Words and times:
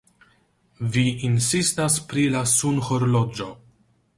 Vi 0.95 1.03
insistas 1.27 1.99
pri 2.13 2.25
la 2.37 2.41
sunhorloĝo. 2.55 3.51